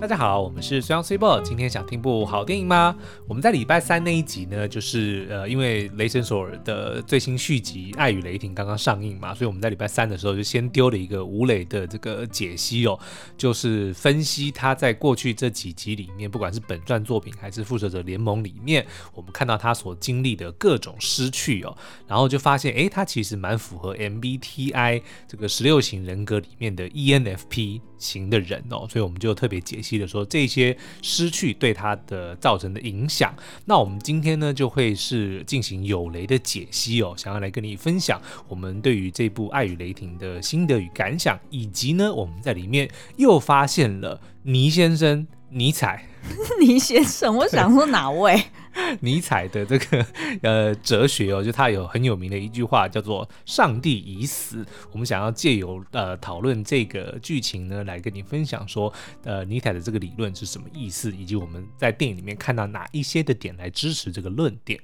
[0.00, 1.38] 大家好，我们是虽阳虽报。
[1.42, 2.96] 今天想听部好电影吗？
[3.28, 12.98] 我们在礼拜三那一集呢，就是呃，因为《雷神索尔》的最新续集《爱与雷霆》刚刚上映嘛，所以我们在礼拜三的时候就先丢了一个吴磊的这个解析哦，
[13.36, 21.76] 就是分析他在过去这几集里面，不管是本传作品还是《复仇者联盟》里面，我们看到他所经历的各种失去哦，
[22.08, 29.89] 然后就发现，诶，他其实蛮符合 MBTI 这个十六型人格里面的 ENFP 型的人哦，所以我们就特别解析。
[29.90, 46.06] 记得说这些失去对他的造成的影响，那我们今天呢就会是进行有雷的解析哦，想要来跟你分享我们对于这部《爱与雷霆》的心得与感想，以及呢我们在里面又发现了倪先生尼采。
[46.60, 48.40] 倪先生，我想说哪位？
[49.00, 50.06] 尼采的这个
[50.42, 54.64] 呃哲学哦，就他有很有名的一句话叫做“上帝已死”。
[54.92, 58.92] 我们想要借由呃讨论这个剧情呢，来跟你分享说，
[59.24, 64.78] 呃尼采的这个理论是什么意思，以及我们在电影里面看到哪一些的点来支持这个论点。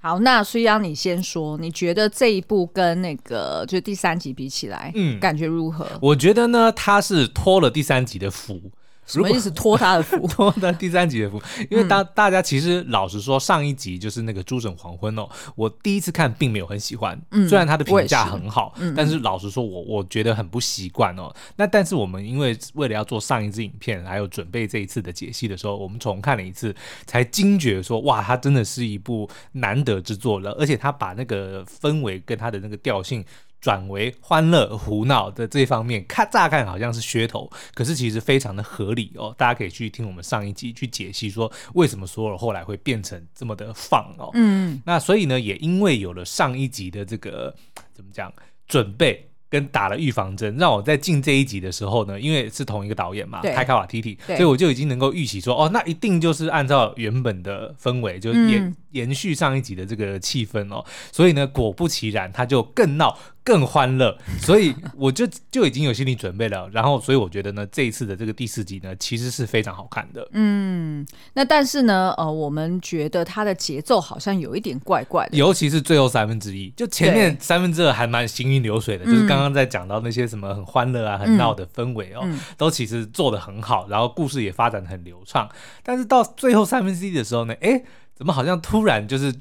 [0.00, 5.86] 好，那虽然你先说，你觉得这一部跟那个就第三集比起来，嗯，感觉如何？
[6.02, 8.72] 我觉得呢，他是托了第三集的福。
[9.06, 9.50] 什么意思？
[9.52, 11.42] 托他的福， 托他第三集的福。
[11.70, 17.20] 因为当大家其实老实说，上一集就是那个诸神黄昏哦，我第一次看并没有很喜欢。
[17.30, 21.34] 嗯，虽然他的评价很好，嗯，但是老实说我我觉得很不习惯哦。
[21.56, 26.74] 那但是我们因为为了要做上一支影片，还有准备这一次的解析的时候，我们重看了一次，
[27.06, 30.52] 才惊觉说哇，它真的是一部难得之作了。
[30.52, 33.24] 而且他把那个氛围跟他的那个调性。
[33.60, 39.34] 转为欢乐胡闹的这方面，看乍看好像是噱头，可是其实非常的合理哦。
[39.36, 44.30] 大家可以去听我们上一集去解析说，为什么索尔后来会变成这么的放哦。
[44.34, 47.54] 嗯，那所以呢，也因为有了上一集的这个
[47.92, 48.32] 怎么讲
[48.66, 60.82] 准备跟打了预防针，让我在进这一集的时候呢，因为是同一个导演嘛，泰卡瓦提提，所以我就已经能够预期说，哦，那一定就是按照原本的氛围，就延、嗯、延续上一集的这个气氛哦。
[61.12, 63.18] 所以呢，果不其然，他就更闹。
[63.42, 66.68] 更欢乐，所以我就就已经有心理准备了。
[66.70, 70.26] 然后，所以我觉得呢，这一次的这个第四集呢，其实是非常好看的。
[70.32, 85.48] 嗯，那但是呢，呃，我们觉得它的节奏好像有一点怪怪的，尤其是最后三分之一，就前面三分之二还蛮行云流水的，就是刚刚在讲到那些什么很欢乐啊、很闹的氛围哦，嗯、都其实做的很好，然后故事也发展的很流畅。
[85.82, 87.82] 但是到最后三分之一的时候呢，哎，
[88.14, 89.34] 怎么好像突然就是。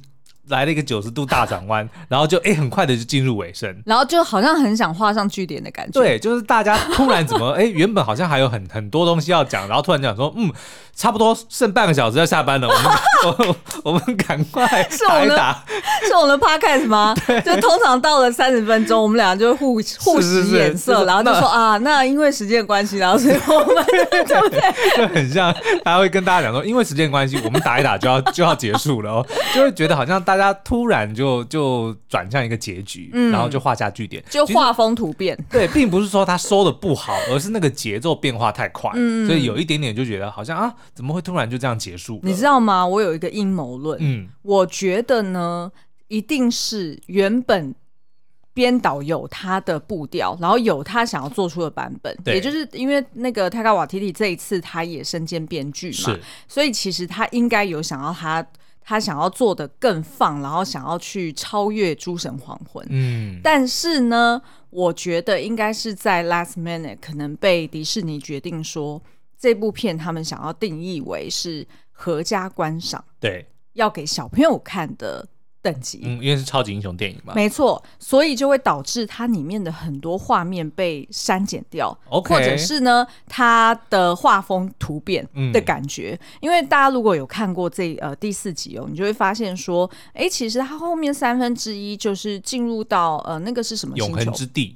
[0.49, 5.91] 来了一个九十度大转弯， 然后就哎、欸，很快的就进入尾声，然后就好像很想画上句点的感觉。
[5.93, 10.51] 对，就是大家突然怎么哎、欸，原本好像还有很很多东西要讲，然后突然讲说，嗯，
[10.95, 12.83] 差不多剩半个小时要下班了，我们
[13.83, 14.65] 我我们赶快
[15.07, 15.63] 打一打。
[16.07, 17.13] 是我们的 podcast 吗？
[17.45, 24.97] 就通常到了三十分钟，我们俩就互互使眼色，然后就说啊，那因为时间关系，然后所以我们对不对？
[24.97, 30.38] 就很像，他会跟大家讲说，因为时间关系，我们打一打就要就要结束了哦，就会觉得好像大。
[30.38, 35.37] 大家突然就就转向一个结局，嗯、然后就画下句点，就画风突变。
[35.51, 42.19] 对，并不是说他收的不好，而是那个节奏变化太快，嗯、所以有一点点就觉得好像啊，怎么会突然就这样结束？
[42.23, 42.87] 你知道吗？
[42.87, 45.71] 我有一个阴谋论，嗯，我觉得呢，
[46.07, 47.75] 一定是原本
[48.53, 56.17] 编导有他的步调，然后有他想要做出的版本，对也就是因为那个泰卡瓦提提这一次他也身兼编剧嘛，
[56.47, 58.45] 所以其实他应该有想要他。
[58.81, 62.83] 他想要做的更放，然后想要去超越《诸神黄昏》。
[62.89, 69.01] 嗯，但是呢，我觉得应该是在 last minute 可能被迪士尼决定说，
[69.37, 75.27] 这部片他们想要定义为是合家观赏，对，要给小朋友看的。
[75.71, 86.17] 等级，嗯，因为是超级英雄电影嘛，没错，所以就会导致它里面的很多画面被删减掉，Okay 或者是呢，它的画风突变的感觉。
[86.19, 93.95] 嗯、因为大家如果有看过这呃第四集哦，你就会发现说，哎、欸，其实它后面三分之一就是进入到呃那个是什么？
[93.95, 94.75] 永恒之地。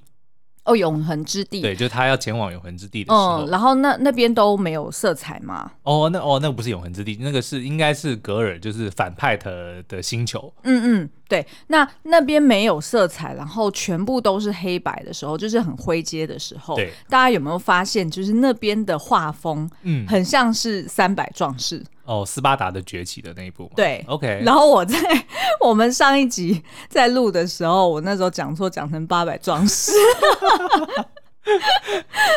[0.65, 5.69] 哦，永恒之地，对，就是他要前往永恒之地的时候，嗯，然后那那边都没有色彩吗？
[5.83, 10.53] 哦，那哦，那个不是永恒之地，那个是应该是格尔，就是反派的的星球。
[10.63, 16.75] 嗯嗯，对，那那边没有色彩，然后全部都是黑白的时候，就是很灰阶的时候。
[16.75, 21.83] 对，大家有没有发现，就是那边的画风，嗯，很像是三百壮士。
[22.05, 24.41] 哦，斯巴达的崛起的那一部，对，OK。
[24.43, 24.97] 然后我在
[25.61, 29.91] 我们上一集在录的时候，我那时候讲错，讲成八百壮士。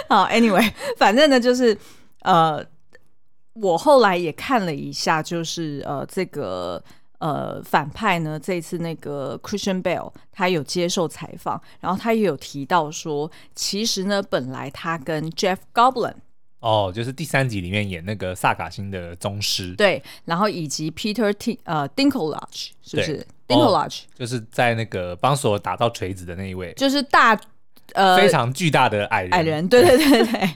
[0.08, 1.76] 好，Anyway，反正呢，就是
[2.22, 2.64] 呃，
[3.54, 6.82] 我后来也看了一下，就是呃，这个
[7.18, 16.14] 呃反派呢，这次那个 Christian Bale 他有接受采访，然后他也有提到说，其实呢，本来他跟 Jeff Goldblum
[16.60, 19.74] 哦，就是第三集里面演那个萨卡星的宗师。
[19.76, 27.38] 对，然后以及 Peter T 呃 Dinklage 是不是 Dinklage？、哦、就是在那个帮索尔打到锤子的那一位，就是大
[27.92, 29.32] 呃非常巨大的矮人。
[29.32, 30.50] 矮人，对对对对。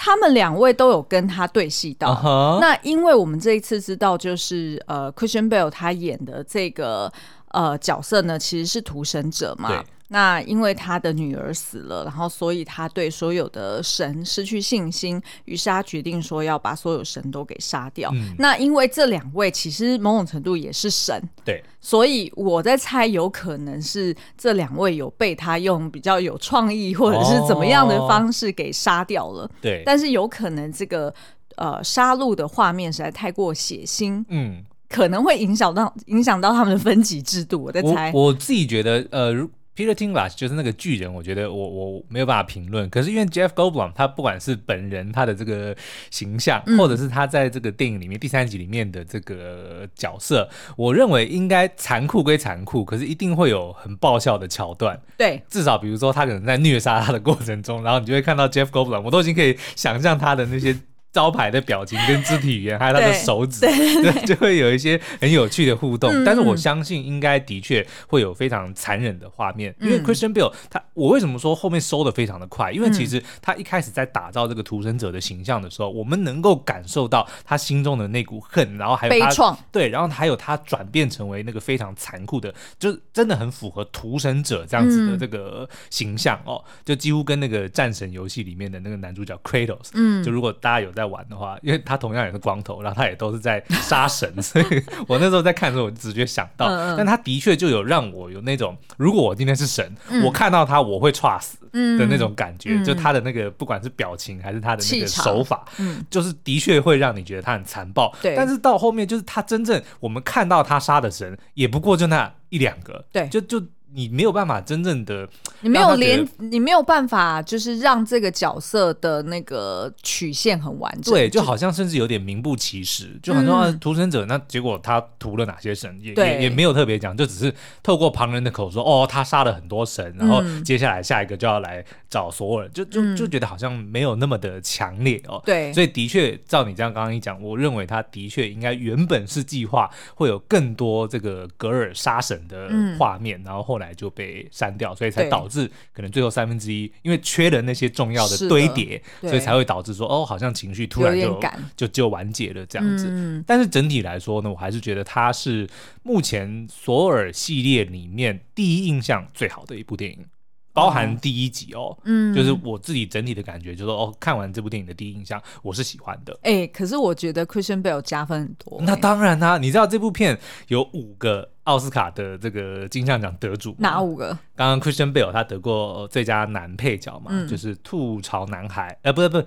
[0.00, 2.14] 他们两位都有跟他对戏到。
[2.14, 2.60] Uh huh.
[2.60, 7.12] 那因为我们这一次知道，就是呃，Christian Bale 他演的这个
[7.48, 9.84] 呃角色呢，其实是屠神者嘛。
[10.08, 18.10] 对那因为他的女儿死了，然后所以他对所有的神失去信心，于是他决定说要把所有神都给杀掉。
[18.14, 29.50] 嗯、那因为这两位其实某种程度也是神，对，所以我在猜有可能是这两位有被他用比较有创意或者是怎么样的方式给杀掉了。
[29.60, 31.12] 对、哦，但是有可能这个
[31.56, 37.62] 呃杀戮的画面实在太过血腥，嗯，可能会影响到影响到他们的分级制度。
[37.64, 39.46] 我在猜，我，我自己觉得呃。
[39.78, 42.90] Peter Dinklage 就是那个巨人，我觉得我我没有办法评论。
[42.90, 45.76] 可是因为 Jeff Goldblum 他不管是本人他的这个
[46.10, 55.00] 形象，嗯、或者是他在这个电影里面第三集里面的这个角色，我认为应该残酷归残酷，可是一定会有很爆笑的桥段。
[55.16, 60.76] 对，至少比如说他可能在虐杀他的过程中，然后你就会看到 Jeff Goldblum，我都已经可以想象他的那些。
[61.18, 66.12] 招牌的表情跟肢体语言，还有他的手指，对，就会有一些很有趣的互动。
[66.12, 72.70] 嗯、但是我相信，应该的确会有非常残忍的画面，嗯、因为 Christian Bale 他，我为什么说后面收的非常的快？
[72.70, 94.64] 因为其实他一开始在打造这个屠神者的形象的时候，我们能够感受到他心中的那股恨，然后还有他悲怆，对，然后还有他转变成为那个非常残酷的，就真的很符合屠神者这样子的这个形象哦，嗯、就几乎跟那个战神游戏里面的那个男主角 Kratos，嗯，就如果大家有在玩的话，因为他同样也是光头，然后他也都是在杀神，所以
[95.08, 96.94] 我那时候在看的时候，我直觉想到，嗯。
[96.94, 108.14] 嗯，但他的确就有让我有那种，如果我今天是神，嗯、我看到他我会剉死的那种感觉，嗯、就他的那个不管是表情还是他的那个手法，嗯、就是的确会让你觉得他很残暴。
[108.22, 113.62] 对，但是到后面就是他真正我们看到他杀的神，也不过就那一两个，对，就就。
[113.94, 115.26] 你没有办法真正的，
[115.62, 121.14] 你没有连，你没有办法，就是让这个角色的那个曲线很完整。
[121.14, 135.40] 对，就好像甚至有点名不其实，就很多屠神者，那结果他屠了哪些神，也也也没有特别讲，就只是透过旁人的口说，哦，他杀了很多神，然后接下来下一个就要来找所有人，就就就觉得好像没有那么的强烈哦。
[135.46, 142.68] 对，所以的确照你这样刚刚一讲，我认为他的确应该原本是计划会有更多这个格尔杀神的
[142.98, 143.77] 画面，然后后。
[143.78, 151.40] 后来就被删掉，所以才导致可能最后三分之一，因为缺了那些重要的堆叠，所以才会导致说哦，好像情绪突然就
[151.76, 153.06] 就就完结了这样子。
[153.08, 155.68] 嗯、但是整体来说呢，我还是觉得它是
[156.02, 160.26] 目前索尔系列里面第一印象最好的一部电影。
[160.74, 166.32] 包含第一集哦，嗯，就是我自己整体的感觉，就是说哦，看完这部电影的第一印象，我是喜欢的。
[166.42, 168.80] 哎、欸，可是我觉得 Christian Bale 加分很多。
[168.82, 170.38] 那当然啦、啊，你知道这部片
[170.68, 174.36] 有五个奥斯卡的这个金像奖得主，哪五个？
[174.56, 179.44] 刚刚 Christian Bale 他得过最佳男配角嘛，嗯、就是《吐槽男孩》呃，不是不是。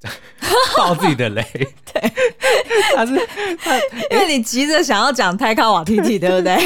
[0.76, 1.42] 爆自己的雷，
[1.92, 2.12] 对，
[2.94, 3.16] 他是
[3.58, 3.76] 他，
[4.12, 6.56] 因为你急着想要讲泰卡瓦提提，对不对？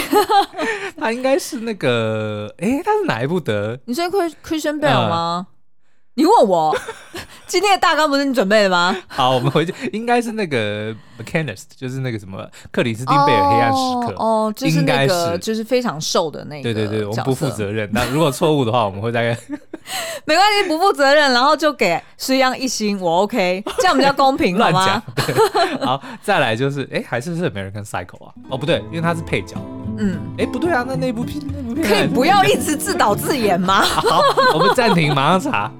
[0.99, 3.81] 他应该是那个，哎、欸，他是哪一部得？
[3.87, 4.04] 你说
[4.44, 5.47] Christian Bale 吗？
[5.49, 5.52] 嗯、
[6.14, 6.76] 你问我。
[7.47, 8.97] 今天的大纲不是你准备的吗？
[9.07, 16.62] 好，我们回去，应该是那个 Machinist，就是那个什么克里斯汀贝尔黑暗时刻哦，就是那个就是非常瘦的那个。
[16.62, 17.87] 对对对，我们不负责任。
[17.92, 19.37] 那如果错误的话，我们会大概
[20.25, 25.02] 没关系，不负责任，然后就给施央一星，我 OK，这样比较公平， 好吗？
[25.83, 28.33] 好，再来就是，哎，还是是 American Psycho 啊？
[28.49, 29.57] 哦，不对，因为他是配角。
[29.99, 33.83] 嗯，哎，不对啊，那那部片那部片可以不要一直自导自演吗？
[33.83, 34.23] 好，
[34.54, 35.71] 我们暂停，马上查。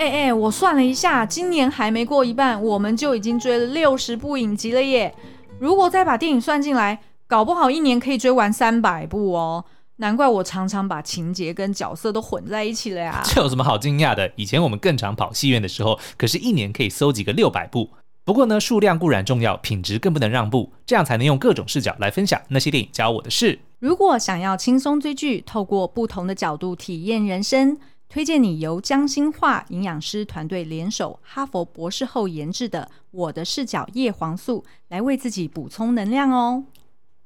[0.00, 5.14] 哎哎、我算了一下，今年还没过一半，我们就已经追了六十部影集了耶！
[5.58, 9.62] 如果再把电影算进来，搞不好一年可以追完三百部哦。
[9.96, 13.20] 难怪我常常把情节跟角色都混在一起了呀。
[13.26, 14.32] 这有什么好惊讶的？
[14.36, 17.90] 以前我们更常跑戏院的时候，可是一年可以搜集个六百部。
[18.24, 23.58] 不过呢，数量固然重要，品质更不能让步，这样才能用各种视角来分享那些电影教我的事。
[23.78, 27.76] 如果想要轻松追剧，透过不同的角度体验人生。
[28.10, 36.64] 推荐你由江心化营养师团队联手哈佛博士后研制的《我的视角叶黄素》，来为自己补充能量哦。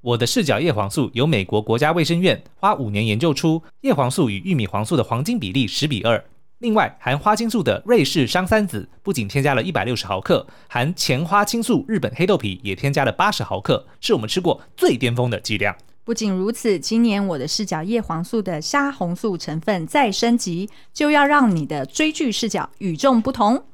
[0.03, 6.23] 我的视角叶黄素由美国国家卫生院花五年研究出，叶黄素与玉米黄素的黄金比例十比二。
[6.59, 15.75] 另外，含花青素的瑞士商三子不仅添加了一百六十毫克，含前花青素日本黑豆皮也添加了八十毫克，是我们吃过最巅峰的剂量。
[16.05, 23.65] 不仅如此，今年我的视角叶黄素的虾红素成分再升级，就要让你的追剧视角与众不同。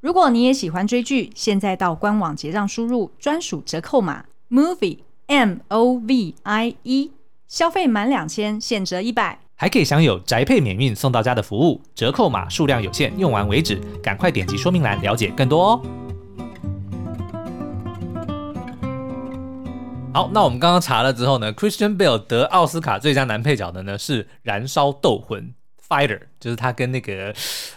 [0.00, 7.12] 如果你也喜欢追剧，现在到官网结账输入专属折扣码 movie m o v i e，
[7.46, 11.82] 消费满两千现折一百，还可以享有宅配免运送到家的服务。
[11.94, 16.07] 折扣码数量有限，用完为止，赶快点击说明栏了解更多哦。
[20.14, 25.42] 好，那我们刚刚查了之后呢，Christian Bale 得奥斯卡最佳男配角的呢是《燃烧斗魂》
[25.88, 27.32] （Fighter），就是他跟那个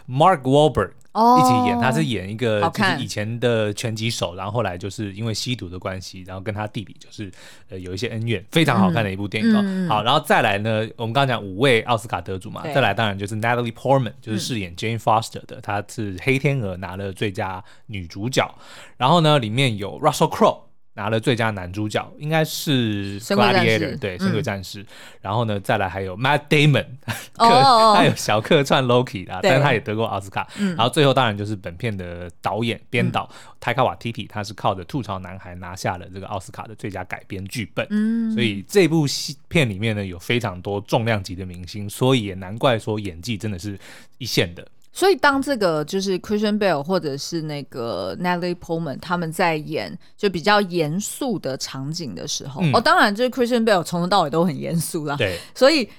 [0.09, 7.29] Mark Wahlberg 一起演，他是演一个就是以前的拳击手，然后后来就是因为吸毒的关系，然后跟他弟弟就是
[7.69, 18.49] 呃有一些恩怨，非常好看的一部电影好，然后再来呢，我们刚刚讲五位奥斯卡得主嘛，再来当然就是 Natalie Portman，就是饰演 Jane Foster 的，她是《黑天鹅》拿了最佳女主角，
[18.97, 20.70] 然后呢里面有 Russell Crowe。
[21.01, 24.83] 拿了最佳男主角，应该是 Gladiator，对，神鬼战士。
[24.83, 24.87] 嗯、
[25.21, 26.85] 然后呢，再来还有 Matt Damon，
[27.33, 30.47] 客、 哦、他有小客串 Loki 啊，但是他也得过奥斯卡。
[30.59, 33.27] 嗯、然后最后当然就是本片的导演、编导
[33.59, 37.87] 泰卡瓦提提，他是靠着《吐槽男孩》拿下了这个奥斯卡的最佳改编剧本。
[37.89, 43.75] 嗯，所以这部戏片里面呢，有非常多重量级的明星，所以也难怪说演技真的是
[44.19, 44.63] 一线的。
[44.93, 55.15] 所以，当这个就是 Christian Bale 或者是那个 Natalie Portman 他们在演就比较严肃的场景的时候，嗯、哦，当然就是 Christian Bale 从头到尾都很严肃啦。
[55.15, 55.89] 对，所以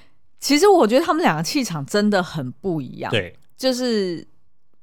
[0.40, 3.10] 其实我觉得他们两个气场真的很不一样。
[3.10, 4.22] 对，就是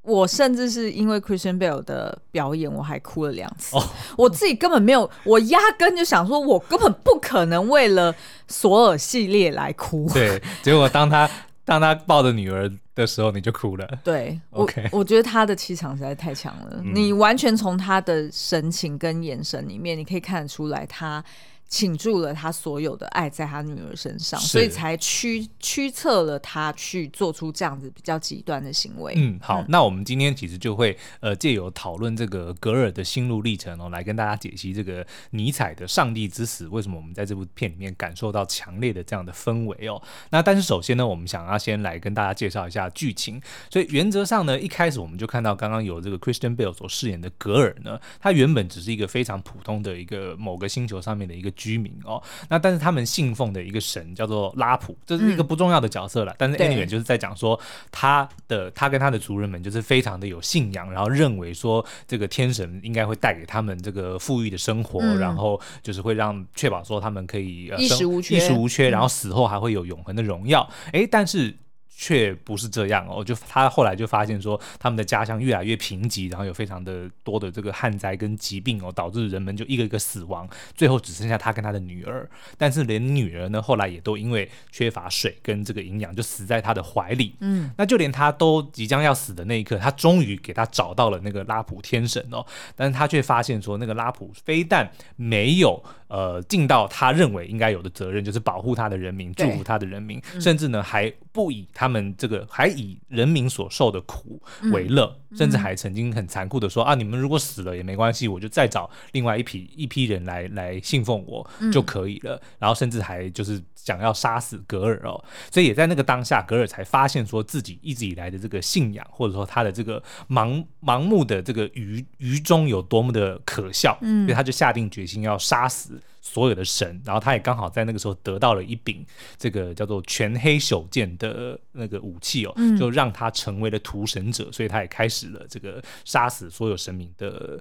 [0.02, 3.76] 我甚至是因为 Christian Bale 的表演，我还哭了两次。
[3.76, 3.88] 哦，
[4.18, 8.12] 我自己根本没有，我压根就想说，我根本不可能为了
[8.48, 10.10] 索尔系列来哭。
[10.12, 11.30] 对，结果当他。
[11.62, 12.68] 当他抱着女儿
[13.00, 13.88] 的时候，你就哭了。
[14.04, 21.24] 对，OK，我，我觉得他的气场实在太强了，嗯、你完全从他的神情跟眼神里面，你可以看得出来他。
[21.70, 29.14] 倾注了他所有的爱在他女儿身上，所以才驱驱策了他去做出这样子比较极端的行为。
[29.16, 40.02] 嗯，好，嗯、那我们今天其实就会呃借由讨论这个格尔的心路历程哦，来跟大家解析这个尼采的《上帝之死》为什么我们在这部片里面感受到强烈的这样的氛围哦。
[40.30, 43.40] 那但是首先呢，我们想要先来跟大家介绍一下剧情。
[43.70, 51.48] 所以原则上呢，一开始我们就看到刚刚有这个 Christian Bale 所饰演的格尔呢，他原本只是一个非常普通的一个某个星球上面的一个。
[51.60, 56.32] 居民哦，那但是他们信奉的一个神叫做拉普，这是一个不重要的角色了。
[56.32, 57.58] 嗯、但是 anyway 就是在讲说
[57.90, 70.66] 他的他跟他的族人们就是非常的有信仰，然后认为说这个天神应该会带给他们这个富裕的生活，嗯、然后就是会让确保说他们可以衣食无缺，衣食无缺，然后死后还会有永恒的荣耀。
[70.86, 71.54] 哎、嗯，但是。
[72.02, 82.26] 却不是这样哦，就他后来就发现说，他们的家乡越来越贫瘠，然后有非常的多的这个旱灾跟疾病哦，导致人们就一个一个死亡，最后只剩下他跟他的女儿。
[82.56, 87.36] 但是连女儿呢，后来也都因为缺乏水跟这个营养，就死在他的怀里。
[87.40, 92.42] 嗯，那就连他都即将要死的那一刻，他终于给他找到了那个拉普天神哦，
[92.74, 101.90] 但是他却发现说，那个拉普非但没有呃尽到他认为应该有的责任，就是保护他的人民，祝福他的人民，对甚至呢还不以他。
[101.90, 104.40] 们这个还以人民所受的苦
[104.72, 112.36] 为乐，嗯、甚至还曾经很残酷的说、嗯、啊，你们如果死了也没关系，我就再找另外一批一批人来来信奉我就可以了。
[112.36, 126.00] 嗯、然后甚至还就是想要杀死格尔哦，所以也在那个当下，格尔才发现说自己一直以来的这个信仰，或者说他的这个盲盲目的这个愚愚忠有多么的可笑，嗯，所以他就下定决心要杀死。
[126.22, 129.04] 所有的神，然后他也刚好在那个时候得到了一柄
[129.38, 137.58] 这个叫做全黑手剑的那个武器哦，嗯、就让他成为了屠神者，所以他也开始了这个杀死所有神明的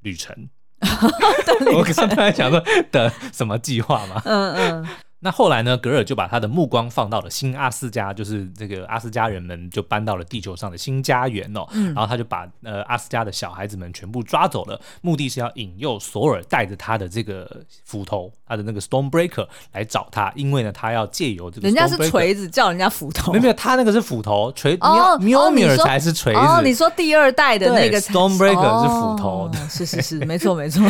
[0.00, 0.50] 旅程。
[1.74, 4.20] 我刚才想说的什么计划嘛？
[4.26, 4.88] 嗯嗯。
[5.22, 5.76] 那后来呢？
[5.76, 11.66] 格尔就把他的目光放到了新阿斯加，就是这个阿斯加人们就搬到了地球上的新家园哦。
[11.72, 24.78] 嗯、然后他就把呃阿斯加的小孩子们全部抓走了，目的是要引诱索尔带着他的这个斧头，他的那个 Stonebreaker 来找他，因为呢他要借由这个人家是锤子叫人家斧头，没有没有，他那个是斧头，锤
[25.20, 26.40] 米米尔才是锤子。
[26.40, 30.82] 哦，你说第二代的那个 Stonebreaker 是斧头，哦、是是 是，没错没错。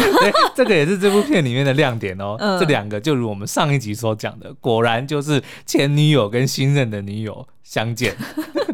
[0.55, 2.37] 这个也是这部片里面的亮点哦。
[2.39, 4.11] 嗯、这两个就如我们上一集所。
[4.21, 8.13] 讲的果然就是前女友跟新任的女友相见，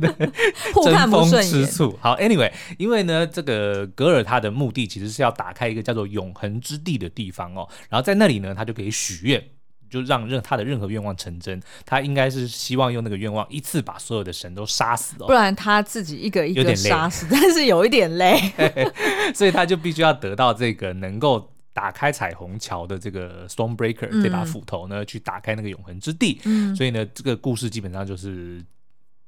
[0.73, 1.99] 互看不顺眼，吃醋。
[2.00, 9.45] 好，Anyway，因为呢，这个格尔他的目的其实是要打开一个叫做永恒之地的地方哦，然后在那里呢，他就可以许愿，
[9.91, 11.61] 就让任他的任何愿望成真。
[11.85, 18.41] 他应该是希望用那个愿望一次把所有的神都杀死哦，不然他自己一个一个杀死，但是有一点累，
[19.37, 21.53] 所以他就必须要得到这个能够。
[21.76, 26.41] 打开彩虹桥的这个 Stormbreaker、嗯、这把斧头呢，去打开那个永恒之地。
[26.47, 28.65] 嗯，所以呢，这个故事基本上就是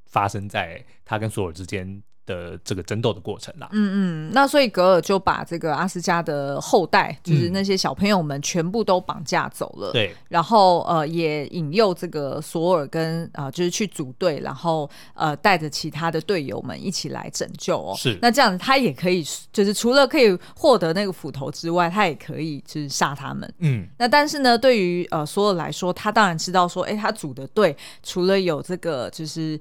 [0.09, 2.03] 发生在他跟索尔之间。
[2.29, 9.93] 的这个争斗的过程啦，嗯嗯，那所以格尔就把这个阿斯加的后代，就是那些小朋友们，全部都绑架走了。
[9.93, 17.95] 对、嗯，然后呃，也引诱这个索尔跟啊、呃，就是去组队，然后呃，带着其他的队友们一起来拯救哦。
[17.97, 23.50] 是，那这样子他也可以，就是除了可以获得那个斧头之外，他也可以就是杀他们。
[23.61, 29.59] 嗯，那但是呢，对于呃索尔来说，他当然知道说，哎，他组的队除了有这个就是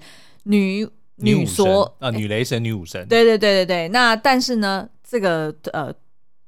[0.48, 0.88] 女。
[1.20, 3.88] 女说啊，女雷神、女武神，对对对对对。
[3.90, 5.92] 那但是呢，这个呃，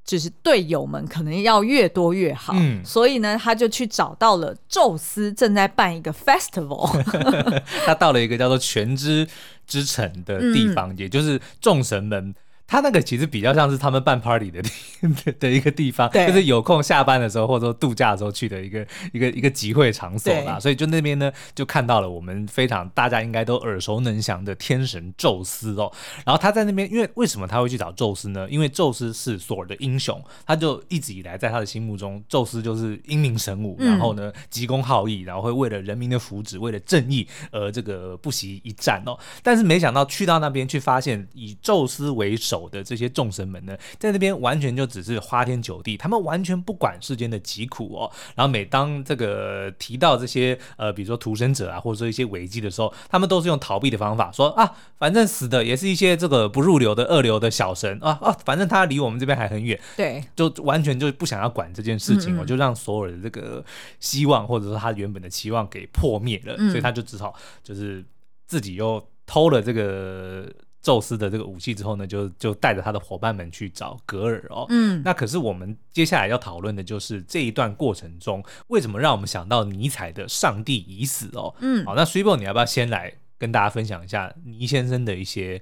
[0.06, 6.88] 就是队友们可能要越多越好，嗯，所以呢，他就去找到了宙斯正在办一个 festival，
[7.84, 9.28] 他到了一个叫做全知
[9.66, 12.36] 之城的地方，嗯，也就是众神们。
[12.70, 20.60] 他那个其实比较像是他们办 party 的的 的一个地方，就是有空下班的时候或者说度假的时候去的一个一个一个集会场所啦。
[20.60, 25.92] 所以就那边呢，就看到了我们非常大家应该都耳熟能详的天神宙斯哦。
[26.24, 28.48] 然后他在那边，因为为什么他会去找宙斯呢？
[28.52, 39.18] 因为宙斯是索尔的英雄，他就一直以来在他的心目中，宙斯就是英明神武，然后呢急公好义，然后会为了人民的福祉，为了正义而这个不惜一战哦。
[39.42, 42.59] 但是没想到去到那边去发现，以宙斯为首。
[42.68, 48.12] 的这些众神们呢，在那边完全就只是花天酒地，他们完全不管世间的疾苦哦。
[48.36, 63.64] 然后每当这个提到这些呃，比如说屠神者啊，或者说一些危机的时候，他们都是用逃避的方法，说啊，反正死的也是一些这个不入流的二流的小神啊啊，反正他离我们这边还很远，对，就完全就不想要管这件事情哦，嗯嗯，就让所有的这个
[64.00, 68.04] 希望或者说他原本的期望给破灭了，嗯，所以他就只好就是
[68.48, 70.52] 自己又偷了这个。
[70.82, 74.66] 宙斯的这个武器之后呢，就就带着他的伙伴们去找格尔哦。
[74.70, 81.54] 嗯，那可是我们接下来要讨论的就是这一段过程中，为什么让我们想到尼采的“上帝已死”哦。
[81.60, 85.62] 嗯，好，那 sribo 你要不要先来跟大家分享一下倪先生的一些？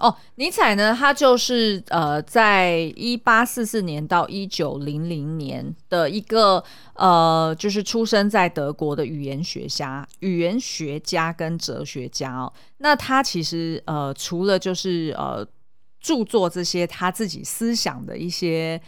[0.00, 12.52] 哦，尼采呢，他就是呃，在一八四四年到一九零零年的一个呃，就是出生在德国的语言学家、语言学家跟哲学家哦。
[12.78, 15.46] 那他其实呃，除了就是呃，
[16.00, 18.80] 著作这些他自己思想的一些。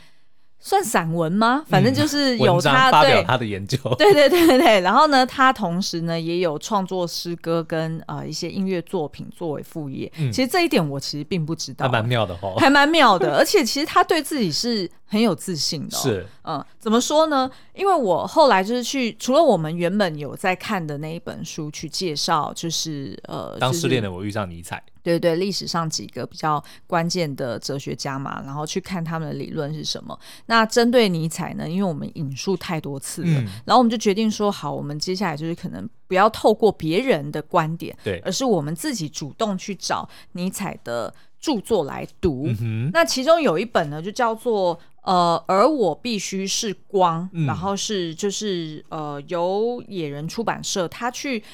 [0.64, 1.64] 算散文吗？
[1.68, 4.80] 反正就是有他、嗯、发表他的研究， 对对对对对。
[4.80, 10.10] 然后呢，他同时呢也有创作诗歌跟呃一些音乐作品作为副业。
[10.18, 13.36] 嗯、其实这一点我其实并不知道，还蛮妙的哦，还蛮妙的。
[13.36, 16.00] 而且其实他对自己是很有自信的、哦。
[16.00, 17.50] 是，嗯，怎么说呢？
[17.74, 24.82] 因为我后来就是去，除了我们原本有在看的那一本书去介绍，就是呃，当失恋的我遇上尼采。
[25.02, 30.18] 对对，历史上几个比较关键的哲学家嘛，然后去看他们的理论是什么。
[30.46, 42.46] 那针对尼采呢，因为我们引述太多次了，嗯、然后我们就决定说，好，我们接下来就是可能不要透过别人的观点，对，而是我们自己主动去找尼采的著作来读。
[42.60, 51.44] 嗯、那其中有一本呢，就叫做呃，而我必须是光，嗯、然后是就是呃，由野人出版社他去。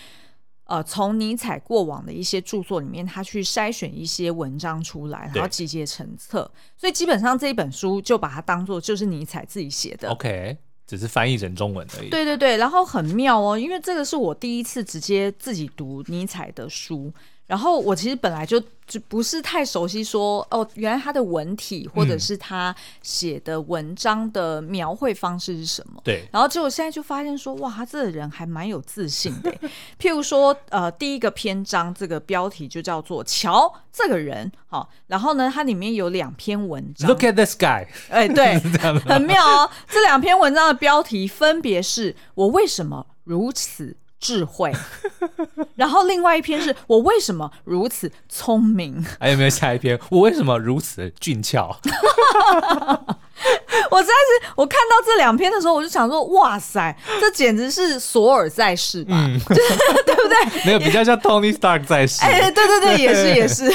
[0.71, 6.41] 呃，从尼采过往的一些著作里面，他去筛选一些文章出来，然后集结成册，
[6.77, 10.11] 所以基本上这一本书就把它当做就是尼采自己写的。
[10.11, 12.11] OK，只是翻译成中文而已。
[12.11, 17.11] 对对对，然后很妙哦，因为这个是我第一次直接自己读尼采的书。
[17.49, 25.99] 然后我其实本来就就不是太熟悉说，说哦，原来他的文体或者是他写的文章的描绘方式是什么？
[26.05, 26.29] 对。
[26.31, 29.51] 然后结果现在就发现说，哇，他这个人还蛮有自信的。
[29.99, 37.09] 譬如说，呃，第一个篇章这个标题就叫做“瞧这个人”好，然后呢，它里面有两篇文章。
[37.09, 37.87] Look at this guy。
[38.11, 38.59] 哎，对，
[39.09, 39.71] 很妙哦。
[39.89, 43.97] 这两篇文章的标题分别是“我为什么如此”。
[44.21, 44.73] 智慧，
[45.77, 49.05] 然后另外一篇是我为什么如此聪明？
[49.21, 49.99] 还有没有下一篇？
[50.11, 51.79] 我为什么如此俊俏？
[53.91, 59.15] 我实在是，我看到这两篇的时候，我就想说，哇塞，这简直是索尔在世吧？
[59.17, 60.37] 嗯、 对不对？
[60.67, 62.23] 没有比较像 Tony Stark 在世。
[62.23, 63.69] 哎，对对对，也是也是，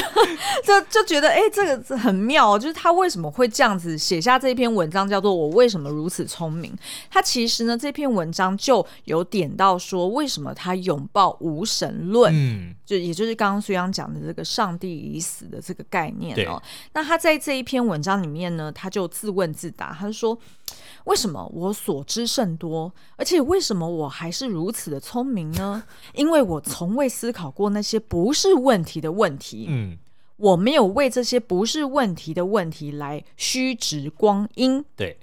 [0.64, 6.76] 就就觉得哎，这个很妙，就是他为什么会这样子写下这篇文章，叫做“我为什么如此聪明”。
[7.10, 12.32] 他其实呢，这篇文章就有点到说，为什么他拥抱无神论？
[12.34, 16.62] 嗯，就也就是刚刚苏央讲的这个“上帝已死”的这个概念哦。
[16.92, 19.96] 那他在这一篇文章里面呢，他就自问自答。
[19.98, 20.36] 他说
[21.06, 25.84] ：“为什么我所知甚多，而且为什么我还是如此的聪明呢？
[26.12, 29.66] 因为我从未思考过那些不是问题的问题。
[29.68, 29.96] 嗯，
[30.36, 34.84] 我没有为这些不是问题的问题来虚掷光阴。
[34.96, 35.16] 对，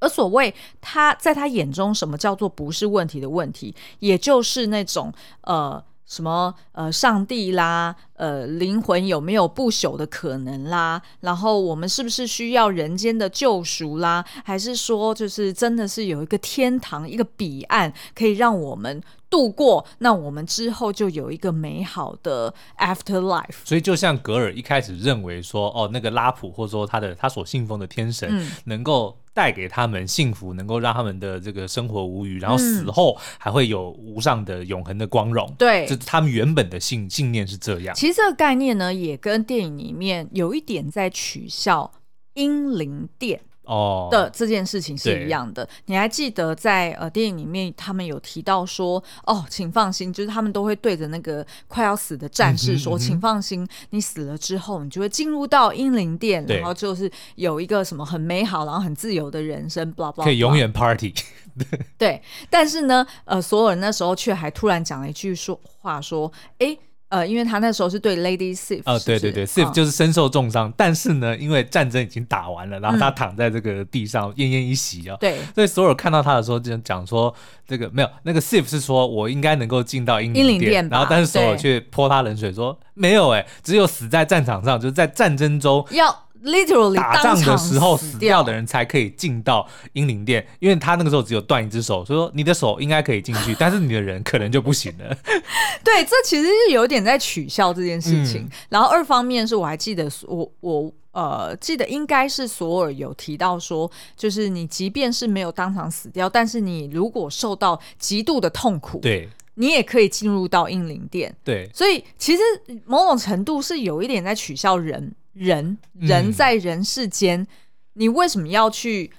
[0.00, 5.82] 而所谓他在他眼中什么叫做不是问题的问题，也就是那种呃。
[6.08, 11.00] 什么呃，上帝啦，呃，灵魂有没有不朽的可能啦？
[11.20, 14.24] 然后我们是不是需要人间的救赎啦？
[14.42, 19.84] 还是说，就是真的是有一个天堂，一个彼岸，可以让我们度过？
[19.98, 23.64] 那我们之后就有一个美好的 afterlife。
[23.64, 29.18] 所以，就像格尔一开始认为说，哦，那个拉普，或者说他的他所信奉的天神，嗯、能够。
[29.34, 35.54] 带给他们幸福，能够让他们的这个生活无虞，然后死后还会有无上的永恒的光荣。
[35.56, 37.94] 对，这他们原本的信信念是这样。
[37.94, 41.92] 其实这个概念呢，也跟电影里面有一点在取笑
[42.34, 43.42] 英灵殿。
[43.68, 44.08] 哦。
[44.10, 61.14] 的这件事情是一样的，你还记得在呃电影里面他们有提到说，哦，请放心，就是他们都会对着那个快要死的战士说，嗯、请放心，你死了之后，你就会进入到英灵殿，然后就是有一个什么很美好，然后很自由的人生，blah blah，blah 可以永远 party。
[61.98, 66.76] 对，但是呢，呃，所有人那时候却还突然讲了一句说话，说，哎。
[67.08, 77.34] 呃，因为他那时候是对 Lady Sif，呃，对对对，Sif 就是身受重伤，但是呢，因为战争已经打完了，然后他躺在这个地上奄奄一息啊，对，所以索尔看到他的时候就讲说，
[77.66, 86.24] 这个没有那个 Sif 是说我应该能够进到英灵殿，然后但是索尔却泼他冷水说没有哎，只有死在战场上，就是在战争中要。
[86.44, 95.16] Literally 打仗的时候死掉的人才可以进到英灵殿，因为他那个时候只有断一只手，所以说你的手应该可以进去，但是你的人可能就不行了。
[95.82, 98.42] 对，这其实是有点在取笑这件事情。
[98.42, 111.34] 嗯、然后二方面是我还记得我我呃记得应该是索尔有提到说，就是你即便是没有当场死掉，但是你如果受到极度的痛苦，对，你也可以进入到英灵殿。
[111.42, 112.42] 对，所以其实
[112.86, 115.12] 某种程度是有一点在取笑人。
[115.38, 117.46] 人人在人世间，嗯、
[117.94, 119.12] 你为什么要去，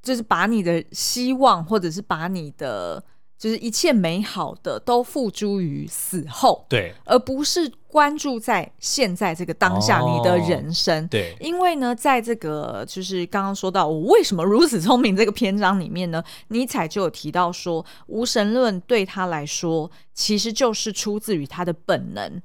[0.00, 3.02] 就是把你的希望，或者是把你的，
[3.36, 6.64] 就是一切美好的都付诸于死后？
[6.68, 11.04] 对，而不是关注在现在这个当下你的人生。
[11.04, 22.40] 哦、对，因为呢，在这个就是刚刚说到我为什么如此聪明这个篇章里面呢，尼采就有提到说，无神论对他来说，其实就是出自于他的本能。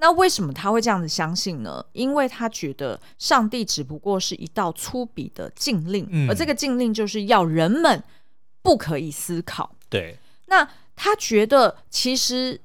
[0.00, 1.84] 那为什么他会这样子相信呢？
[1.92, 8.02] 因为他觉得上帝只不过是一道粗鄙的禁令，嗯、而这个禁令就是要人们
[8.62, 9.76] 不可以思考。
[9.90, 12.58] 对，那他觉得其实，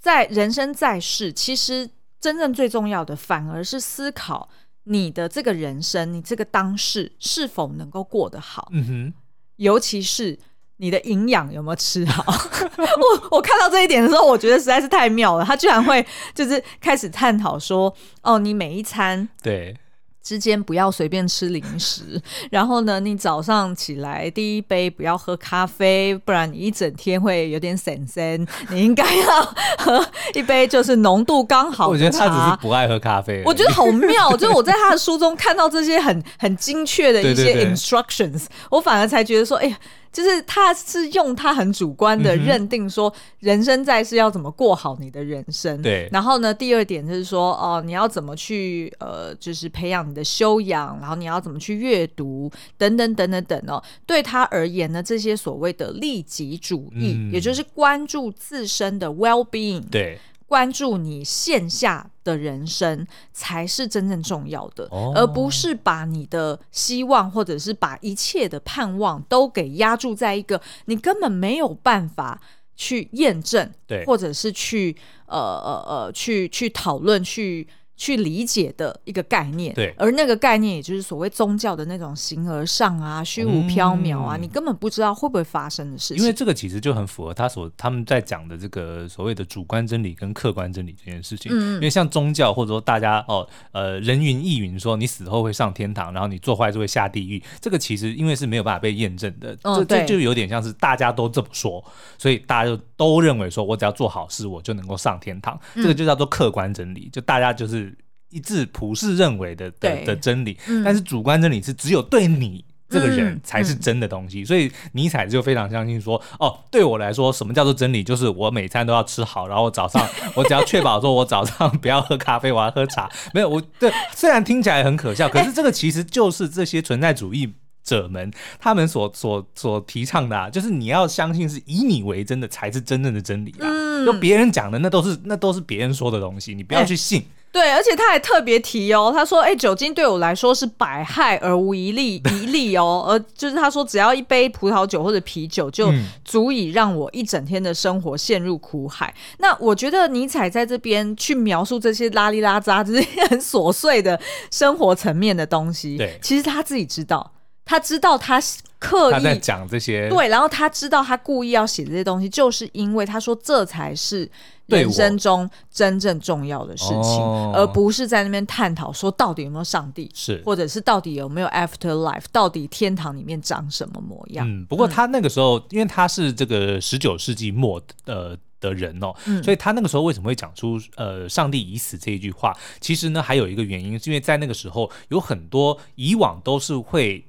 [0.00, 1.88] 在人生在世，其实
[2.20, 4.48] 真正最重要的反而是思考
[4.82, 8.68] 你的这个人生，你这个当世是否能够过得好。
[8.72, 9.14] 嗯哼，
[9.56, 10.38] 尤其是。
[10.80, 12.24] 你的营养有没有吃好？
[12.78, 15.44] 我我看到这一点的时候，我觉得实在是太妙了。
[15.44, 19.76] 他居然会就是开始探讨说，哦，你每一餐对。
[20.22, 22.20] 之间不要随便吃零食，
[22.52, 28.46] 然后呢，你早上起来第一杯不要喝咖啡，不然你一整天会有点神神。
[28.68, 29.42] 你应该要
[29.78, 31.88] 喝一杯就是浓度刚好。
[31.88, 33.42] 我觉得他只是不爱喝咖啡。
[33.46, 39.78] 我觉得好妙， 就是我在他的书中看到这些很很精确的一些 instructions，对对对，我反而才觉得说，哎呀。
[40.12, 45.80] 就是他是用他很主观的认定说，人生在世要怎么过好你的人生。
[45.80, 46.08] 对。
[46.12, 53.82] 然后呢，第二点就是说，哦，你要怎么去呃，就是培养你的修养，然后你要怎么去阅读，等等等等等哦。
[54.04, 59.82] 对他而言呢，这些所谓的利己主义，嗯、也就是关注自身的 well being。
[59.90, 60.18] 对。
[60.50, 72.40] 关注你线下的人生才是真正重要的，哦、而不是把你的希望或者是把一切的盼望都给压住在一个你根本没有办法
[72.74, 77.68] 去验证，对，或者是去呃呃呃去去讨论去。
[78.00, 86.16] 去理解的一个概念，对，而那个概念也就是所谓宗教的那种形而上啊、虚无缥缈啊，嗯、你根本不知道会不会发生的事情。
[86.16, 91.52] 因为这个其实就很符合他所他们在讲的这个所谓的主观真理跟客观真理这件事情。
[91.54, 101.84] 嗯，因为像宗教或者说大家哦呃人云亦云说你死后会上天堂，然后你做坏事会下地狱，这个其实因为是没有办法被验证的，哦、这这就有点像是大家都这么说，
[102.16, 107.89] 所以大家就都认为说我只要做好事我就能够上天堂，嗯、这个就叫做客观真理，就大家就是。
[108.30, 118.02] 一致普世认为的的的真理，嗯、但是主观真理是只有对你这个人才是真的东西，嗯嗯、所以尼采就非常相信说，哦，对我来说，什么叫做真理？
[118.02, 123.08] 就是我每餐都要吃好，然后早上 我只要确保说我早上不要喝咖啡，我要喝茶。
[123.32, 127.52] 没有，我对虽然听起来很可笑，可是这个其实就是这些存在主义
[127.84, 133.66] 者们他们所所所提倡的，啊，就是你要相信是以你为真的才是真正的真理啊。
[133.66, 137.20] 嗯，就别人讲的那都是那都是别人说的东西，你不要去信。
[137.20, 145.92] 欸对，而且他还特别提哦，他说：“哎，酒精对我来说是百害而无一利一利哦，而就是他说，只要一杯葡萄酒或者啤酒就
[146.24, 149.12] 足以让我一整天的生活陷入苦海。
[149.16, 154.20] 嗯”那我觉得尼采在这边去描述这些拉里拉扎这些很琐碎的
[154.52, 157.32] 生活层面的东西，对，其实他自己知道。
[157.64, 158.40] 他知道他
[158.80, 164.28] 刻意他在讲这些，对，然后他知道他故意要写这些东西，就是因为他说这才是
[164.66, 167.20] 人生中真正重要的事情，
[167.52, 174.48] 而不是在那边探讨说到底有没有上帝，是，或者是到底有没有 afterlife，到底天堂里面长什么模样。
[174.48, 182.56] 嗯，不过他那个时候，嗯、因为他是这个十九世纪末呃的人哦，嗯、所以他那个时候为什么会讲出呃“上帝已死”这一句话？
[182.80, 187.26] 其实呢，还有一个原因，是因为在那个时候有很多以往都是会。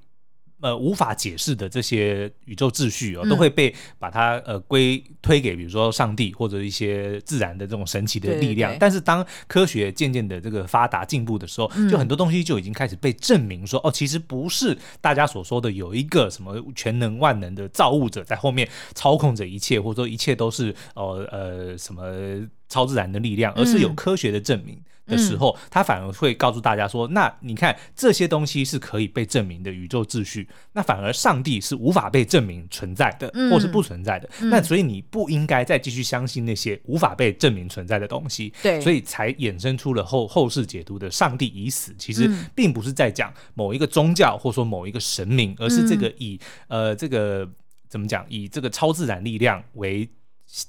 [0.62, 8.71] 呃，无法解释的这些宇宙秩序哦，都会被把它呃归推给比如说上帝或者一些自然的这种神奇的力量。
[8.71, 22.04] 对对对，但是当科学渐渐的这个发达进步的时候，就很多东西就已经开始被证明说，哦，其实不是大家所说的有一个什么全能万能的造物者在后面操控着一切，或者说一切都是呃呃什么
[22.69, 24.80] 超自然的力量，而是有科学的证明。
[25.12, 34.30] 的时候，他反而会告诉大家说：“那你看这些东西是可以被证明的宇宙秩序，那反而上帝是无法被证明存在的，或是不存在的。
[34.43, 38.54] 那所以你不应该再继续相信那些无法被证明存在的东西。
[38.63, 47.47] 对，所以才衍生出了后后世解读的‘上帝已死’，其实并不是在讲某一个宗教或说某一个神明，而是这个以呃这个
[47.89, 50.10] 怎么讲，以这个超自然力量为。”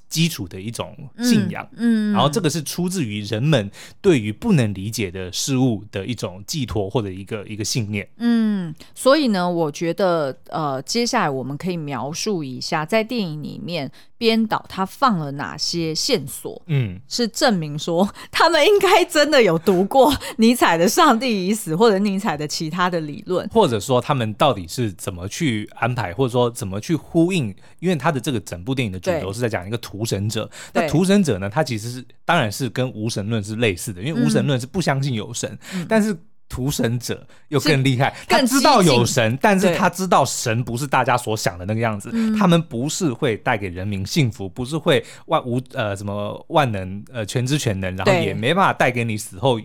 [0.07, 3.69] 基础的一种信仰，嗯，嗯，然后这个是出自于人们
[4.01, 29.72] 对于不能理解的事物的一种寄托或者一个一个信念，嗯，所以呢，我觉得呃，接下来我们可以描述一下，在电影里面编导他放了哪些线索，嗯，是证明说他们应该真的有读过尼采的《上帝已死》或者尼采的其他的理论，或者说他们到底是怎么去安排，或者说怎么去呼应，因为他的这个整部电影的主轴是在讲一个。
[29.77, 31.49] 图神者，那屠神者呢？
[31.49, 36.15] 他其实是，当然是跟无神论是类似的，因为无神论是不相信有神，嗯、但是
[36.49, 49.59] 屠神者又更厉害，他知道有神，但是他知道神不是大家所想的那个样子，他们不是会带给人民幸福，不是会万无呃什么万能呃全知全能，然后也没办法带给你死后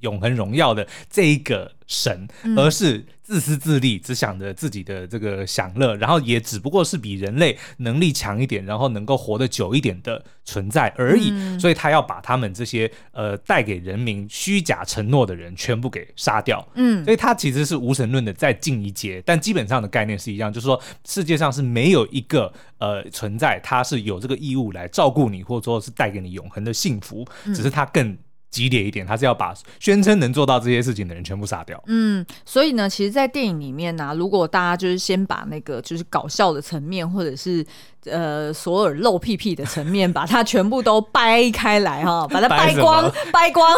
[0.00, 3.04] 永恒荣耀的这一个神，而是。
[3.26, 11.30] 自私自利，只想着自己的这个享乐，然后也只不过是比人类能力强一点，然后能够活得久一点的存在而已。
[11.32, 16.64] 嗯、所以他要把他们这些呃带给人民虚假承诺的人全部给杀掉。
[16.74, 28.16] 嗯，所以他其实是无神论的再进一阶，但基本上的概念是一样，就是说世界上是没有一个呃存在，他是有这个义务来照顾你，或者说是带给你永恒的幸福，嗯、只是他更。
[28.56, 31.78] 激烈一点，他是要把宣称能做到这些事情的人全部杀掉。
[31.88, 37.62] 嗯，所以呢，其实，在电影里面呢、啊，如果大家就是先把那个就是搞笑的层面，或者是
[38.06, 43.70] 呃，所有露屁屁的层面， 把它全部都掰开来哈，把它掰光， 掰光，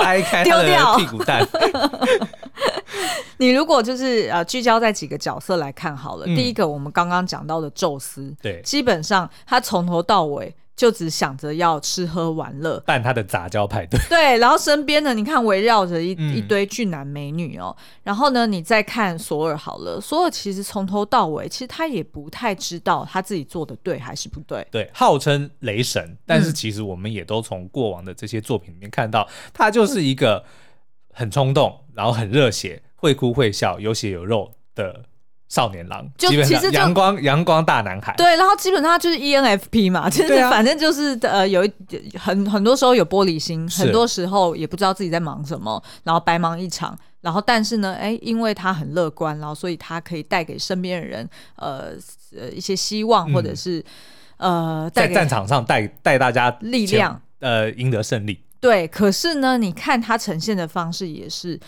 [0.00, 1.46] 掰开丢掉屁股蛋。
[3.38, 10.52] 你如果就是呃聚焦在几个角色来看好了，嗯、第一个我们刚刚讲到的宙斯，对，基本上他从头到尾。
[10.76, 14.00] 就只想着要吃喝玩乐，办他的杂交派对。
[14.08, 17.74] 对，然后身边呢，你看围绕着一、嗯、一堆俊男美女哦。
[18.02, 24.66] 然后呢，你再看索尔好了，索尔其实从头到尾，其实他也不太知道他自己做的对还是不对。
[24.70, 30.44] 对，号称雷神，但是其实我们也都从过往的这些作品里面看到，嗯、他就是一个
[31.12, 35.04] 很冲动，然后很热血，会哭会笑，有血有肉的。
[35.54, 41.72] 少年郎，就其实阳光阳光大男孩，对，然后基本上就是 ENFP 嘛，就是反正就是呃，有一
[42.18, 51.92] 很很多时候有玻璃心，很多时候也不知道自己在忙什么，然后白忙一场，然后但是呢，哎，因为他很乐观，然后所以他可以带给身边的人呃
[52.36, 53.80] 呃一些希望，或者是
[54.38, 58.40] 呃在战场上带带大家力量，呃赢得胜利。
[58.58, 61.60] 对，可是呢，你看他呈现的方式也是。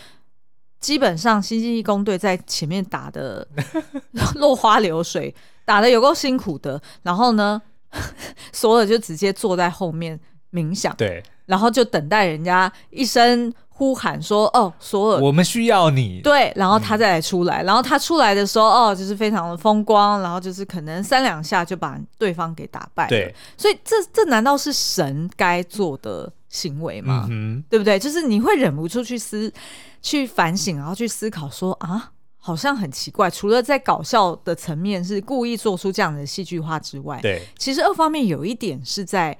[0.79, 3.47] 基本上，星际义工队在前面打的
[4.35, 5.33] 落花流水，
[5.65, 6.81] 打的有够辛苦的。
[7.03, 7.61] 然后呢，
[8.53, 10.19] 索尔就直接坐在后面
[10.51, 17.61] 冥想，对，然后就等待人家一声呼喊说：“哦，索尔，我们需要你。”对，然后他再来出来。
[17.63, 23.09] 嗯、然后他出来的时候，哦，就是非常的风光，然后就是可能三两下就把对方给打败了。
[23.09, 27.27] 对，所以这这难道是神该做的行为嘛？
[27.29, 27.99] 嗯、对不对？
[27.99, 29.53] 就是你会忍不住去思。
[29.99, 33.29] 去反省，然后去思考说，说啊，好像很奇怪。
[33.29, 39.37] 除了在搞笑的层面是故意做出这样的戏剧化之外，对，其实二方面有一点是在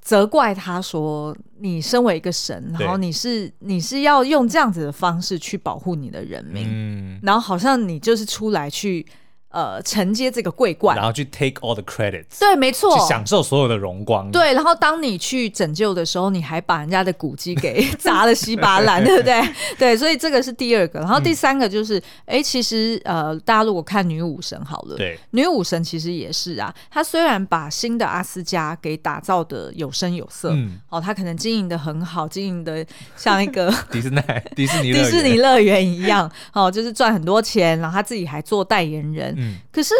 [0.00, 9.04] 责怪他说：“你身为一个神，然后你是你是要用这样子的方式去保护你的人民，嗯，然后好像你就是出来去。”
[9.50, 14.30] 呃，承接这个桂冠，然后去 take all the credits，对，没错，去享受所有的荣光。
[14.30, 19.42] 对，然后当你去拯救的时候，你还把人家的古迹给砸了稀巴烂， 对不对？
[19.76, 21.00] 对，所以这个是第二个。
[21.00, 32.86] 然后第三个就是，哎、嗯，其实呃，大家如果看女武神好了，对，女武神其实也是啊，她虽然把新的阿斯加给打造的有声有色，嗯，哦，她可能经营的很好，经营的
[33.16, 34.20] 像一个 迪士尼
[34.54, 39.39] 迪士尼迪士尼乐园一样，哦，就是赚很多钱，然后她自己还做代言人。
[39.40, 39.94] 嗯，可是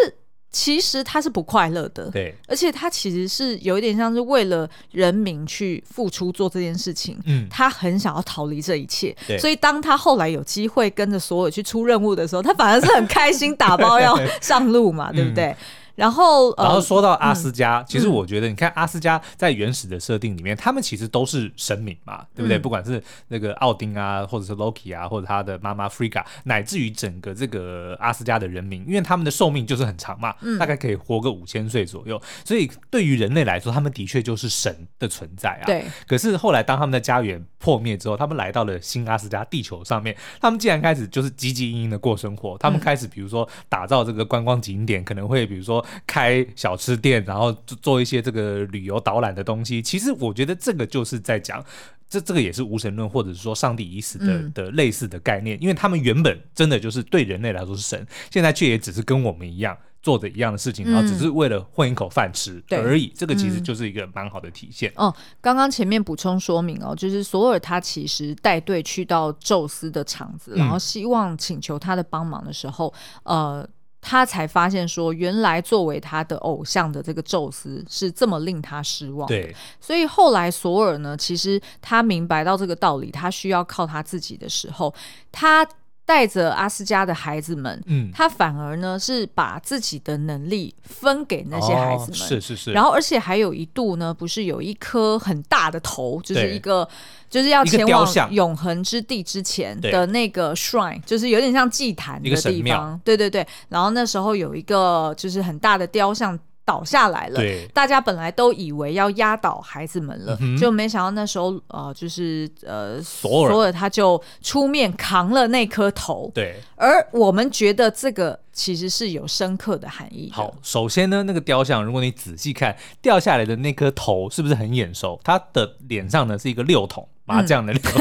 [0.51, 15.45] 其实他是不快乐的，对，而且他其实是有一点像是为了人民去付出做这件事情，嗯，他很想要逃离这一切，所以当他后来有机会跟着所有去出任务的时候，他反而是很开心，打包要 上路嘛，对不对？
[15.45, 15.57] 嗯
[16.01, 22.57] 然后，呃、然后说到阿斯加，嗯、其实我觉得，你看阿斯加在原始的设定里面，嗯、他们其实都是神明嘛，对不对？
[22.57, 35.65] 嗯、不管是那个奥丁啊，或者是 Loki 啊，或者他的妈妈 Frigga，乃至于整个这个阿斯加的人民，因为他们的寿命就是很长嘛，嗯、大概可以活个五千岁左右，所以对于人类来说，他们的确就是神的存在啊。
[35.67, 35.85] 对。
[36.07, 42.57] 可是后来，当他们的家园破灭之后，他们来到了新阿斯加地球上面，他们竟然开始就是汲汲营营的过生活。
[42.57, 47.51] 他们开始，比如说打造这个观光景点，可能会比如说开小吃店，然后
[47.81, 49.81] 做一些这个旅游导览的东西。
[49.81, 51.63] 其实我觉得这个就是在讲，
[52.09, 55.57] 这这个也是无神论，或者是说上帝已死的、嗯、的类似的概念。
[55.61, 63.07] 因为他们原本真的就是对人类来说是神，现在却也只是跟我们一样做着一样的事情，然后只是为了混一口饭吃而已。
[63.07, 64.91] 嗯、这个其实就是一个蛮好的体现。
[64.95, 73.67] 哦，刚刚前面补充说明哦，就是索尔他其实带队去到宙斯的场子，然后希望请求他的帮忙的时候，呃。
[74.01, 79.35] 他才发现说，原来作为他的偶像的这个宙斯是这么令他失望的。
[79.35, 84.93] 对，所以后来索尔呢，其实他明白到这个道理，他需要靠他自己的时候，
[85.31, 85.65] 他
[86.11, 92.73] 带着阿斯加的孩子们，嗯，他反而呢是把自己的能力分给那些孩子们，哦、是是是。
[92.73, 96.85] 然后，而且还有一度呢，不是有一颗很大的头，就是一个。
[97.29, 102.99] 就是要前往永恒之地之前的那个 shrine， 就是有点像祭坛的地方。
[103.05, 116.31] 对对对，然后那时候有一个就是很大的雕像倒下来了，对大家本来都以为要压倒孩子们了，就没想到那时候呃，就是呃，索尔尔他就出面扛了那颗头。
[116.33, 120.35] 对，而我们觉得这个其实是有深刻的含义的。
[120.35, 125.19] 好，首先呢，那个雕像，如果你仔细看掉下来的那颗头，是不是很眼熟？
[125.23, 127.07] 他的脸上呢是一个六筒。
[127.31, 127.91] 麻将的那种，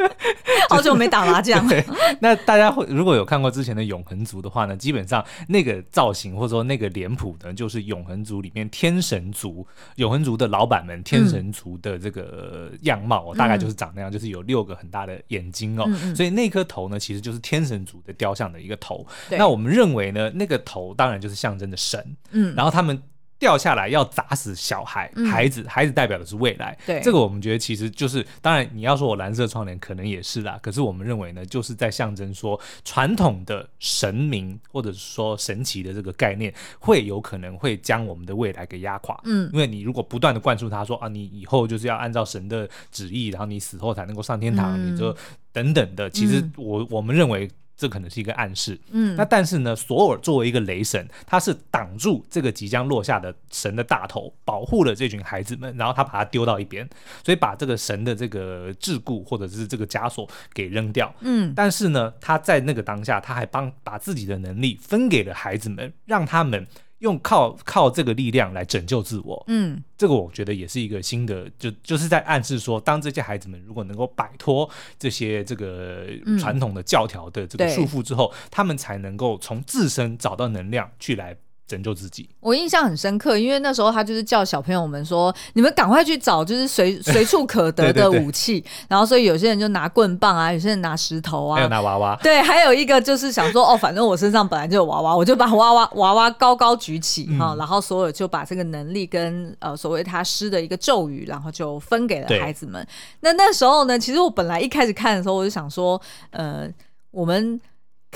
[0.68, 1.66] 好久没打麻将。
[1.68, 1.84] 对，
[2.20, 15.84] 那大家会如果有看过之前的永恒族的话呢，基本上那个造型或者说那个脸谱呢，就是永恒族里面天神族永恒族的老板们天神族的这个样貌，嗯、大概就是长那样，就是有六个很大的眼睛哦。
[15.86, 19.06] 嗯、所以那颗头呢，其实就是天神族的雕像的一个头。
[19.30, 22.16] 那我们认为呢，那个头当然就是象征着神。
[22.30, 23.02] 嗯，然后他们。
[23.38, 26.76] 掉下来要砸死小孩，孩子，孩子代表的是未来。
[26.86, 39.20] 对，这个我们觉得其实就是，当然你要说我蓝色窗帘可能也是啦，可是我们认为呢，就是在象征说传统的神明或者是说神奇的这个概念，会有可能会将我们的未来给压垮。
[39.24, 45.14] 嗯，因为你如果不断的灌输他说啊，你以后就是要按照神的旨意，然后你死后才能够上天堂，你就
[45.52, 46.08] 等等的。
[46.08, 47.50] 其实我我们认为。
[47.76, 56.88] 这可能是一个暗示，嗯，那但是呢，索尔作为一个雷神，他是挡住这个即将落下的神的大头，保护了这群孩子们，然后他把他丢到一边，
[57.22, 66.66] 所以把这个神的这个桎梏或者是这个枷锁给扔掉，嗯，但是呢，他在那个当下，他还帮把自己的能力分给了孩子们，让他们。
[66.98, 76.06] 用靠靠这个力量来拯救自我，嗯，这个我觉得也是一个新的，就就是在暗示说，当这些孩子们如果能够摆脱这些这个
[76.38, 81.36] 传统的教条的这个束缚之后，嗯，他们才能够从自身找到能量去来。
[81.66, 92.16] 拯救自己，我印象很深刻，因为那时候他就是叫小朋友们说：“你们赶快去找，就是随 随处可得的武器。”对对对，然后所以有些人就拿棍棒啊，有些人拿石头啊，还有拿娃娃。
[92.22, 97.54] 对，还有一个就是想说：“哦，反正我身上本来就有娃娃，我就把娃娃 娃娃高高举起哈。
[97.54, 102.86] 嗯”然后所有就把这个能力跟呃所谓他施的一个咒语，然后就分给了孩子们。
[103.20, 106.00] 那那时候呢，其实我本来一开始看的时候，我就想说
[106.30, 106.68] ：“呃，
[107.10, 107.60] 我们。”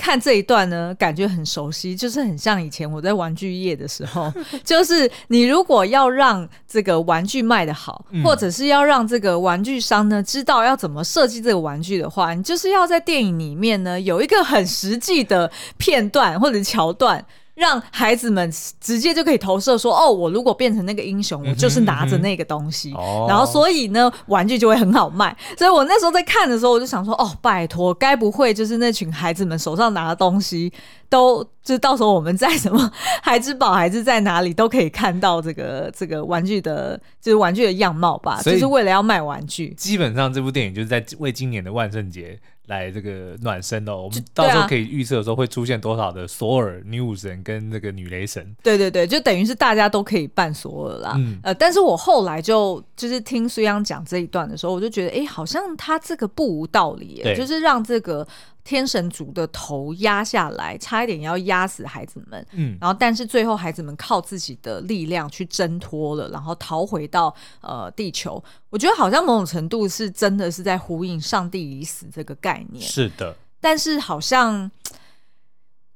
[0.01, 4.33] 看这一段呢，感觉很熟悉，就是很像以前我在玩具业的时候，
[4.65, 17.23] 就是你如果要让这个玩具卖得好，嗯、或者是要让这个玩具商呢知道要怎么设计这个玩具的话，你就是要在电影里面呢有一个很实际的片段或者桥段。
[17.61, 25.37] 让孩子们直接就可以投射说，哦，我如果变成那个英雄，我就是拿着那个东西，嗯嗯、然后所以呢，玩具就会很好卖。
[25.55, 30.73] 所以我那时候在看的时候，我就想说，哦，拜托，该不会就是那群孩子们手上拿的东西，
[31.07, 32.91] 都就到时候我们在什么
[33.21, 39.69] 孩之宝还是在哪里都可以看到这个这个玩具的，就是玩具的样貌吧，就是为了要卖玩具。
[39.77, 42.39] 基本上这部电影就是在为今年的万圣节。
[42.71, 48.55] 来这个暖身哦，我们到时候可以预测的时候会出现多少的索尔女武神跟那个女雷神？
[48.63, 51.13] 对对对，就等于是大家都可以扮索尔啦。
[51.17, 58.27] 嗯，呃，但是我后来就就是听苏央讲这一段的时候，我就觉得，哎，好像他这个不无道理耶，就是让这个。
[58.63, 62.45] 天神族的头压下来，差一点要压死孩子们。
[62.51, 68.43] 嗯，然后但是最后孩子们靠自己的力量去挣脱了，然后逃回到呃地球。
[68.69, 72.85] 我觉得好像某种程度是真的是在呼应“上帝已死”这个概念。
[72.85, 74.69] 是的，但是好像。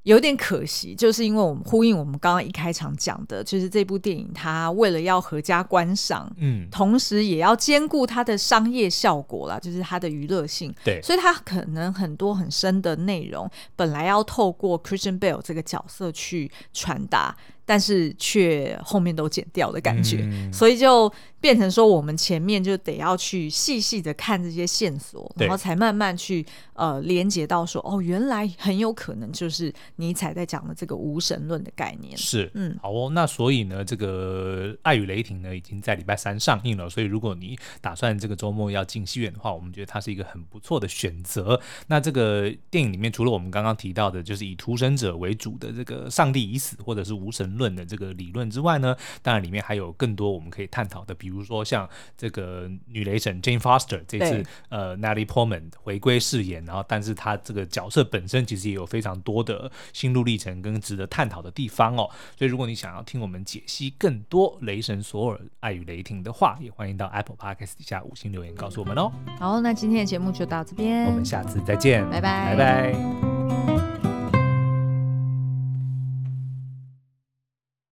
[0.06, 17.36] 有点可惜，就是因为我们呼应我们刚刚一开场讲的，就是这部电影它为了要合家观赏，嗯，同时也要兼顾它的商业效果啦，就是它的娱乐性，对，所以它可能很多很深的内容，本来要透过 Christian Bale 这个角色去传达。
[17.66, 21.12] 但是却后面都剪掉的感觉，嗯、所以就
[21.42, 32.18] 变成说，我们前面就得要去细细的看这些线索，然后才慢慢去呃连接到说，哦，原来很有可能就是尼采在讲的这个无神论的概念。
[32.18, 33.10] 是，嗯，好哦。
[33.12, 41.60] 那所以呢，这个《爱与雷霆》呢已经在礼拜三上映了，所以如果你打算这个周末要进戏院的话，我们觉得它是一个很不错的选择。
[41.88, 62.10] 那这个电影里面，除了我们刚刚提到的，就是以屠神者为主的这个上帝已死或者是无神论的这个理论之外呢，当然里面还有更多我们可以探讨的，比如说像这个女雷神 Jane Foster 这次呃 Natalie Portman 回归饰演，然后但是她这个角色本身其实也有非常多的心路历程跟值得探讨的地方哦。
[62.38, 69.12] 所以如果你想要听我们解析更多雷神索尔爱与雷霆的话，也欢迎到 Apple Podcast 底下五星留言告诉我们哦。
[69.40, 73.45] 好，那今天的节目就到这边，我们下次再见，拜拜，拜拜。